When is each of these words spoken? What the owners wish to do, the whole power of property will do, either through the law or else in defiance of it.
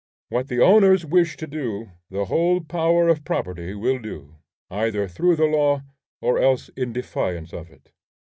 What 0.29 0.47
the 0.47 0.59
owners 0.61 1.05
wish 1.05 1.37
to 1.37 1.45
do, 1.45 1.91
the 2.09 2.25
whole 2.25 2.59
power 2.59 3.07
of 3.07 3.23
property 3.23 3.75
will 3.75 3.99
do, 3.99 4.37
either 4.71 5.07
through 5.07 5.35
the 5.35 5.45
law 5.45 5.83
or 6.23 6.39
else 6.39 6.69
in 6.69 6.91
defiance 6.91 7.53
of 7.53 7.69
it. 7.69 7.91